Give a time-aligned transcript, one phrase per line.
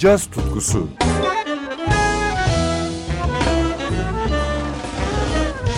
[0.00, 0.88] caz tutkusu.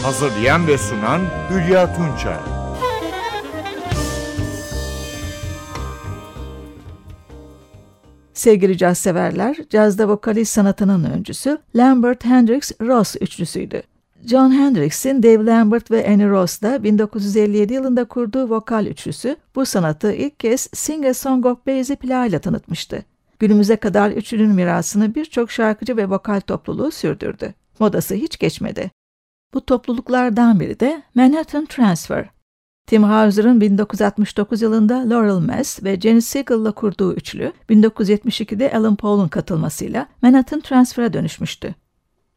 [0.02, 2.36] Hazırlayan ve sunan Hülya Tunçay.
[8.34, 13.82] Sevgili caz severler, cazda vokalist sanatının öncüsü Lambert Hendricks Ross üçlüsüydü.
[14.26, 20.40] John Hendricks'in Dave Lambert ve Annie Ross'la 1957 yılında kurduğu vokal üçlüsü bu sanatı ilk
[20.40, 23.11] kez Sing a Song of Basie plağıyla tanıtmıştı.
[23.42, 27.54] Günümüze kadar üçlünün mirasını birçok şarkıcı ve vokal topluluğu sürdürdü.
[27.78, 28.90] Modası hiç geçmedi.
[29.54, 32.28] Bu topluluklardan biri de Manhattan Transfer.
[32.86, 40.06] Tim Hauser'ın 1969 yılında Laurel Mess ve Jenny Siegel'la kurduğu üçlü, 1972'de Alan Paul'un katılmasıyla
[40.22, 41.74] Manhattan Transfer'a dönüşmüştü.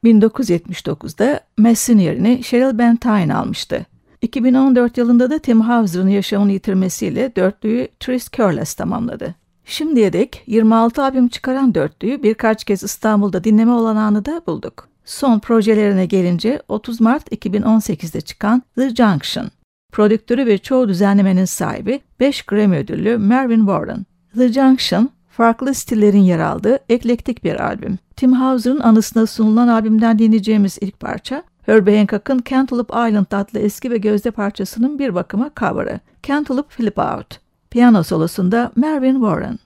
[0.04, 3.85] 1979'da Mess'in yerini Cheryl Bentine almıştı.
[4.22, 9.45] 2014 yılında da Tim Hauser'ın yaşamını yitirmesiyle dörtlüyü Tris Curless tamamladı.
[9.66, 14.88] Şimdiye dek 26 albüm çıkaran dörtlüyü birkaç kez İstanbul'da dinleme olanağını da bulduk.
[15.05, 19.48] Son projelerine gelince 30 Mart 2018'de çıkan The Junction.
[19.91, 24.05] Prodüktörü ve çoğu düzenlemenin sahibi 5 Grammy ödüllü Mervyn Warren.
[24.38, 27.98] The Junction, farklı stillerin yer aldığı eklektik bir albüm.
[28.16, 33.98] Tim Hauser'ın anısına sunulan albümden dinleyeceğimiz ilk parça, Herbie Hancock'ın Cantaloupe Island adlı eski ve
[33.98, 36.00] gözde parçasının bir bakıma cover'ı.
[36.24, 37.45] Cantaloupe Flip Out.
[37.76, 39.65] Piyano solosunda Mervyn Warren.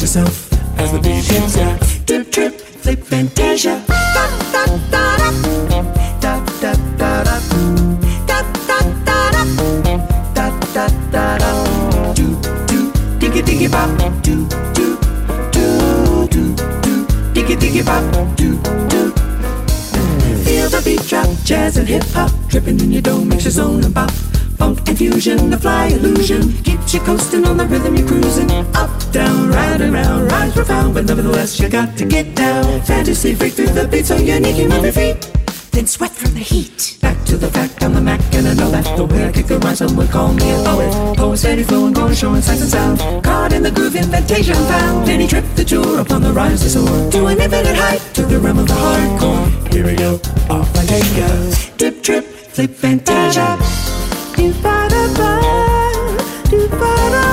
[0.00, 0.37] Yourself
[25.08, 28.50] And the fly illusion keeps you coasting on the rhythm you're cruising.
[28.76, 32.82] Up, down, round and round, rhymes profound, but nevertheless you got to get down.
[32.82, 35.38] Fantasy freak through the beat so unique, you move your feet
[35.78, 36.98] then sweat from the heat.
[37.00, 39.46] Back to the fact, I'm the Mac, and I know that the way I kick
[39.46, 41.16] the rhyme, some would call me a poet.
[41.16, 43.24] Poet steady flowing, going showing sights and sound.
[43.24, 45.06] Caught in the groove, invitation found.
[45.06, 48.26] Then he tripped the jewel upon the rise to soar to an infinite height, to
[48.26, 49.72] the realm of the hardcore.
[49.72, 50.14] Here we go,
[50.50, 51.28] off I take ya.
[51.76, 53.87] Dip, trip, flip, fantasia.
[54.38, 55.32] Do ba da ba,
[56.50, 57.27] do ba da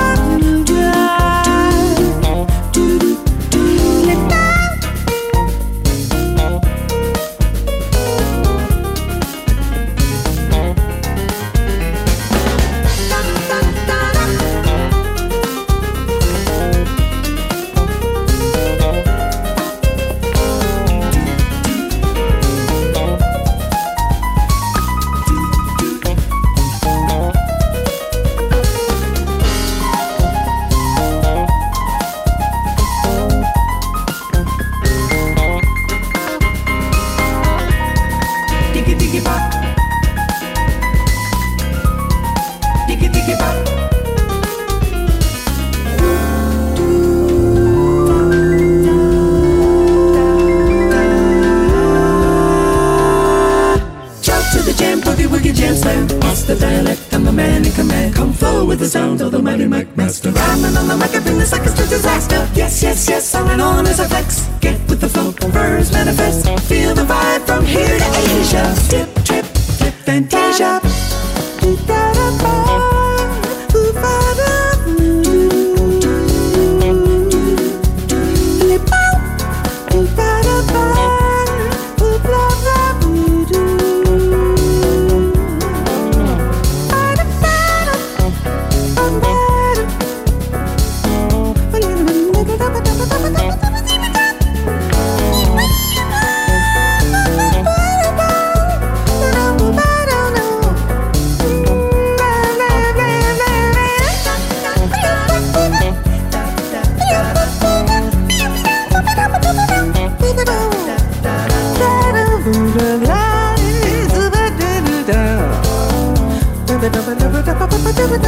[62.25, 62.49] stuff.
[62.55, 64.47] Yes, yes, yes, I went on as I flex.
[64.59, 66.45] Get with the flow, verbs manifest.
[66.67, 68.65] Feel the vibe from here to Asia.
[68.89, 69.14] Dip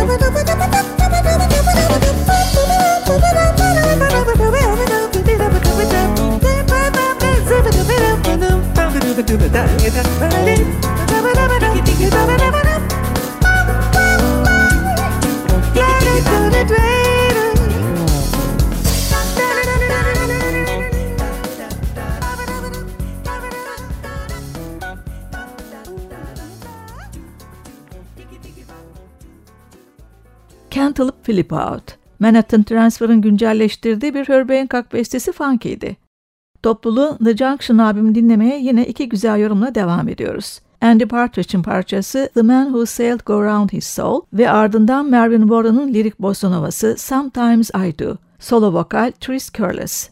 [0.07, 0.21] Can't
[12.43, 12.66] Help
[31.27, 31.83] Flip Out.
[32.19, 35.97] Manhattan Transfer'ın güncelleştirdiği bir Herbie Hancock bestesi Funky'ydi.
[36.63, 40.59] Topluluğu The Junction albümünü dinlemeye yine iki güzel yorumla devam ediyoruz.
[40.81, 45.93] Andy Partridge'in parçası The Man Who Sailed Go Round His Soul ve ardından Mervyn Warren'ın
[45.93, 48.17] lirik bossa Sometimes I Do.
[48.39, 50.09] Solo vokal Tris Curlis.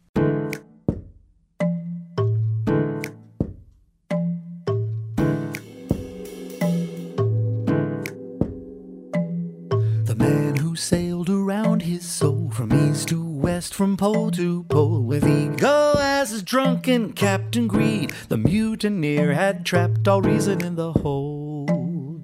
[13.74, 18.12] From pole to pole, with ego as his drunken Captain Greed.
[18.30, 22.24] The mutineer had trapped all reason in the hold.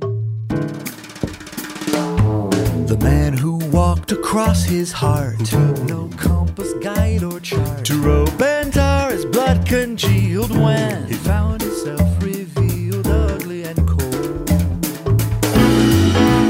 [2.88, 8.42] The man who walked across his heart, took no compass, guide, or chart, to rope
[8.42, 14.52] and tar his blood congealed when he found himself revealed ugly and cold.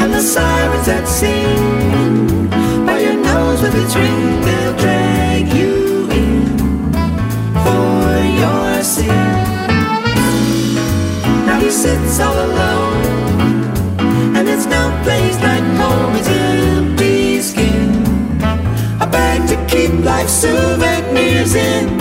[0.02, 2.50] And the sirens that sing
[2.86, 4.61] by your nose with its ring,
[8.84, 9.08] sin.
[11.46, 16.14] Now he sits all alone, and it's no place like home.
[16.16, 18.04] His empty skin,
[19.00, 22.01] a bag to keep life's souvenirs in.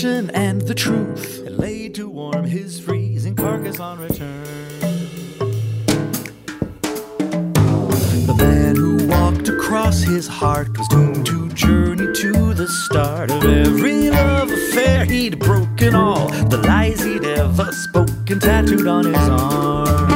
[0.00, 4.44] Compassion and the truth had laid to warm his freezing carcass on return.
[8.26, 13.44] The man who walked across his heart was doomed to journey to the start of
[13.44, 20.10] every love affair he'd broken all the lies he'd ever spoken tattooed on his arm.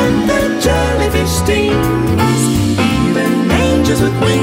[0.00, 2.42] And the jellyfish stings,
[2.78, 4.37] even angels with wings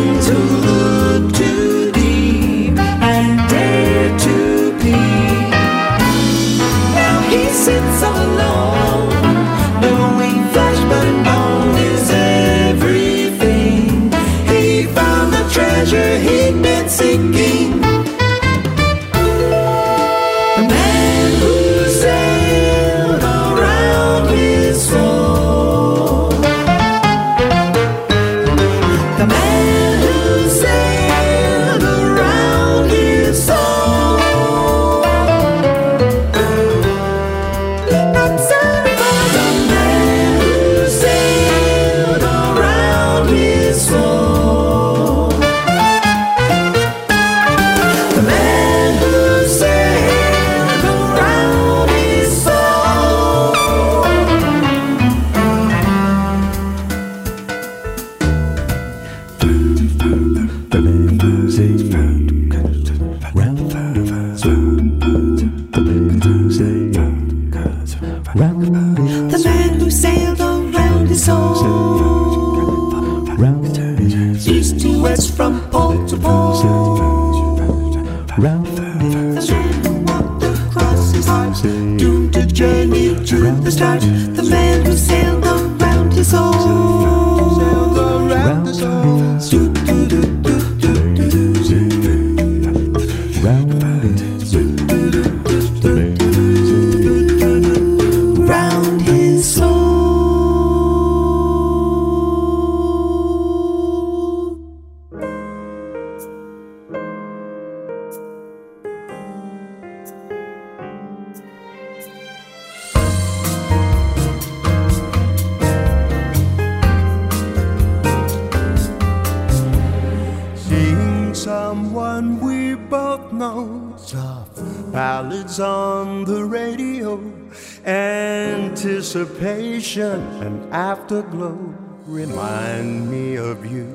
[129.15, 131.57] anticipation and afterglow
[132.05, 133.87] remind me of you.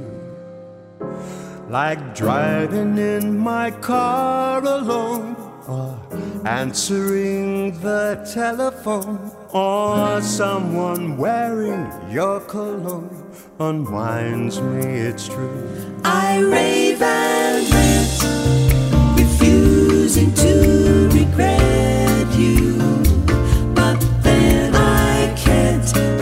[1.69, 5.37] Like driving in my car alone,
[5.69, 6.01] or
[6.47, 16.01] answering the telephone, or someone wearing your cologne unwinds me, it's true.
[16.03, 21.60] I rave and rant, refusing to regret.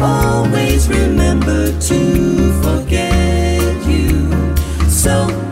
[0.00, 4.30] always remember to forget you.
[4.88, 5.47] So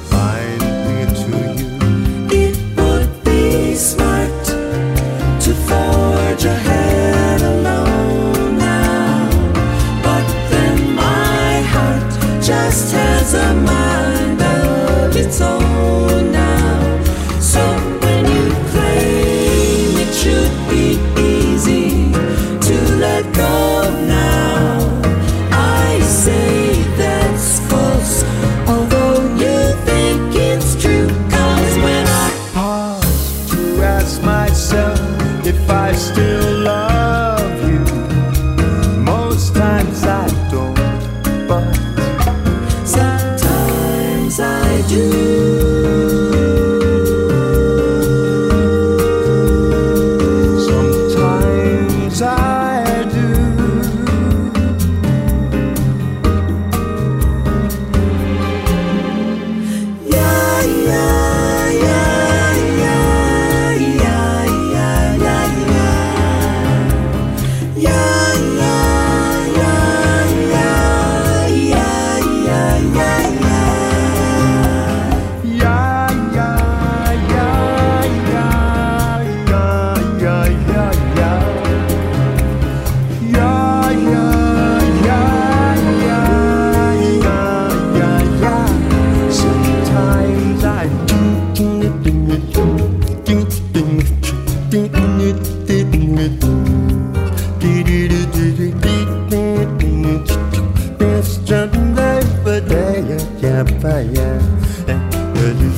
[0.00, 0.27] bye.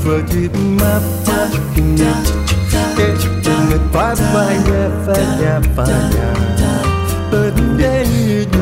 [0.01, 2.13] vergib mata ini
[3.45, 6.37] Dengan papa hanya banyak banyak
[7.31, 8.60] Berdiri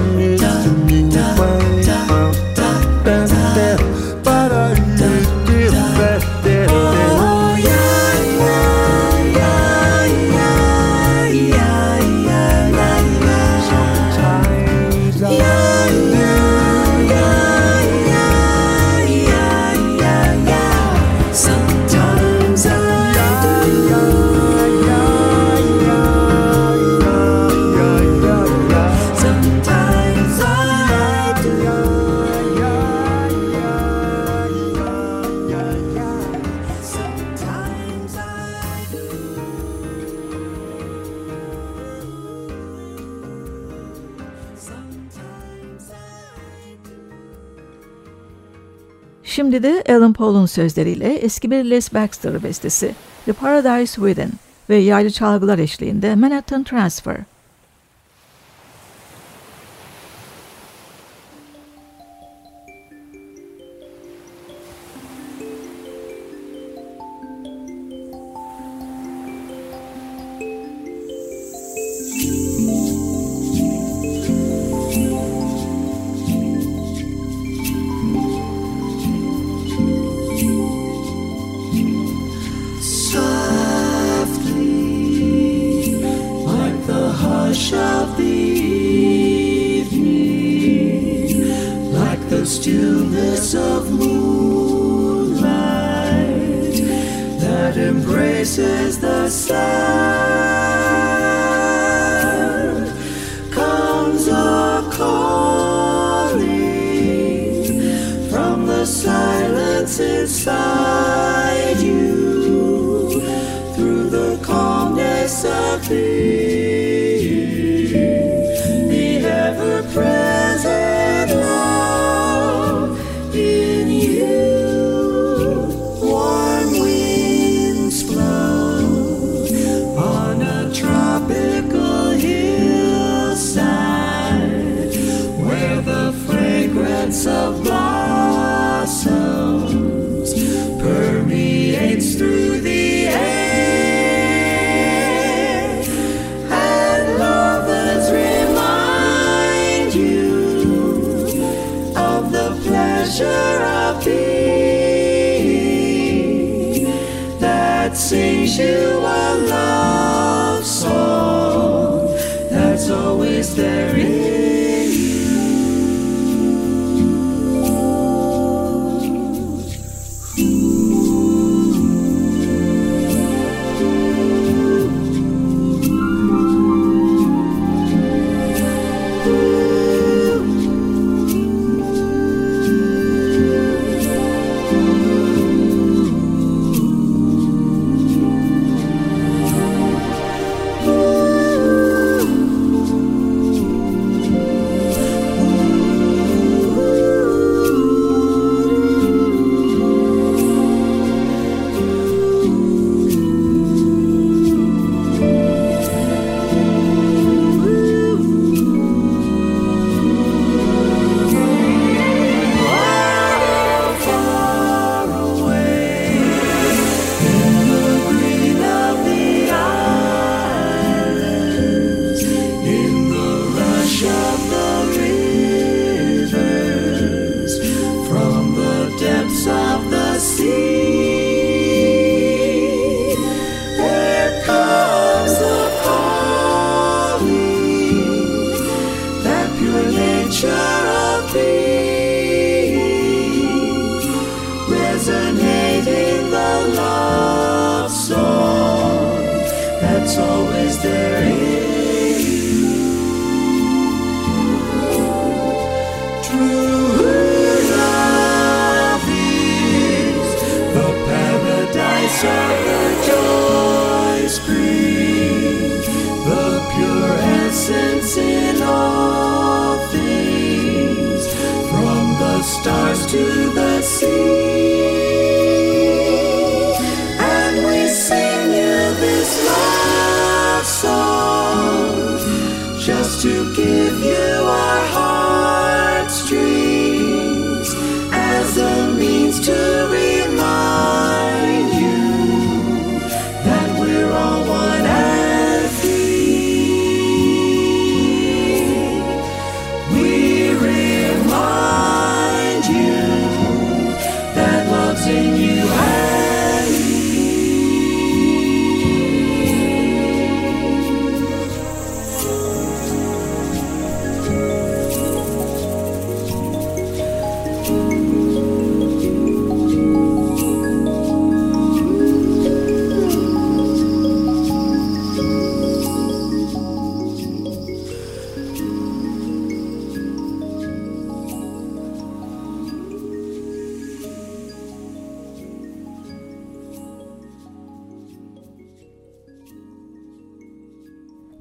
[49.39, 54.33] Şimdi de Alan Paul'un sözleriyle eski bir Les Baxter bestesi The Paradise Within
[54.69, 57.17] ve yaylı çalgılar eşliğinde Manhattan Transfer.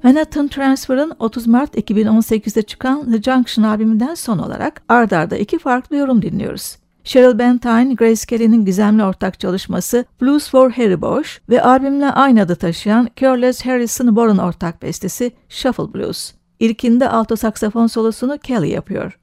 [0.08, 5.96] Manhattan Transfer'ın 30 Mart 2018'de çıkan The Junction albümünden son olarak ard arda iki farklı
[5.96, 6.76] yorum dinliyoruz.
[7.04, 12.56] Cheryl Bentine, Grace Kelly'nin gizemli ortak çalışması Blues for Harry Bosch ve albümle aynı adı
[12.56, 16.32] taşıyan Curless Harrison Warren ortak bestesi Shuffle Blues.
[16.60, 19.18] İlkinde alto saksafon solosunu Kelly yapıyor.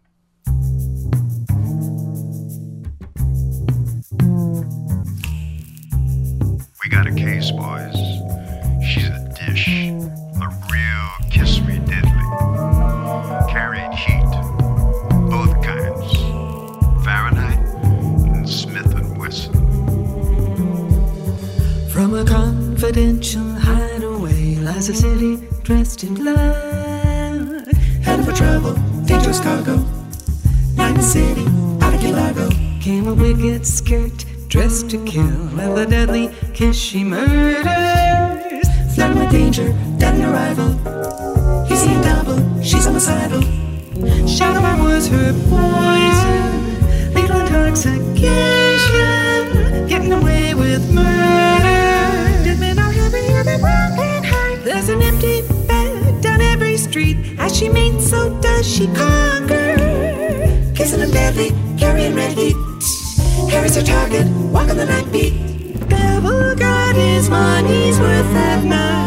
[6.84, 8.05] We got a case, boys.
[22.95, 27.67] confidential hideaway lies a city dressed in black.
[28.01, 29.84] Head for trouble, dangerous cargo.
[30.77, 31.45] Night city,
[31.81, 32.49] out of Archipelago.
[32.79, 37.65] Came a wicked skirt dressed to kill with a deadly kiss she murders.
[38.95, 40.69] Flirting with danger, dead an arrival.
[41.65, 43.41] He's seen double, she's homicidal.
[44.25, 51.55] Shadow was her poison, lethal intoxication, getting away with murder.
[56.95, 57.17] Street.
[57.38, 59.75] As she mates, so does she conquer.
[60.77, 62.55] Kissing him badly, carrying red heat.
[63.51, 65.34] Harry's her target, walking the night beat.
[65.89, 69.05] Devil got his money's worth that night.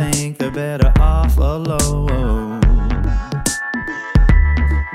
[0.00, 2.60] Think they're better off alone.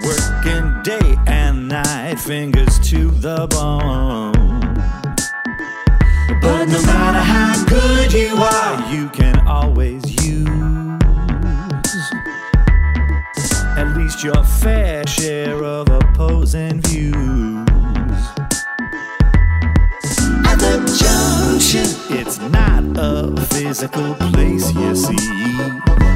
[0.03, 4.33] Working day and night, fingers to the bone.
[6.41, 10.47] But no matter how good you are, you can always use
[13.77, 17.67] at least your fair share of opposing views.
[20.49, 21.85] At the junction.
[22.09, 23.44] It's not a
[23.75, 25.17] physical place, you see.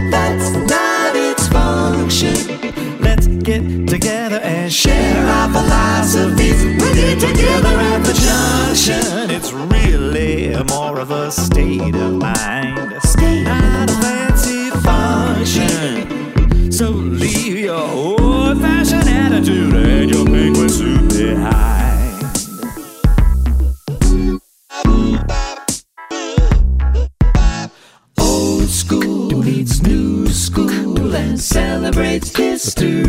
[0.10, 3.02] That's not its function.
[3.02, 6.64] Let's get together and Share our philosophies.
[6.64, 9.30] We get together at the junction.
[9.30, 16.72] It's really more of a state of mind, a state not a fancy function.
[16.72, 21.79] So leave your old-fashioned attitude and your penguin suit behind.
[31.40, 33.09] Celebrates history.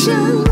[0.00, 0.44] The junction.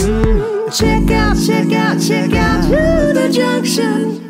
[0.00, 4.20] Mm, check out, check out, check out to the junction.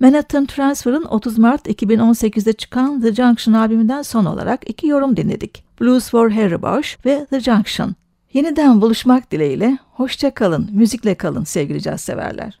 [0.00, 5.64] Manhattan Transfer'ın 30 Mart 2018'de çıkan The Junction albümünden son olarak iki yorum dinledik.
[5.80, 7.94] Blues for Harry Bosch ve The Junction.
[8.32, 12.60] Yeniden buluşmak dileğiyle hoşça kalın, müzikle kalın sevgili caz severler.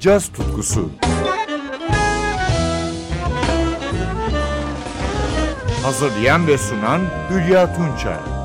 [0.00, 0.90] Caz tutkusu.
[5.88, 8.37] Hazırlayan ve sunan Hülya Tunçay.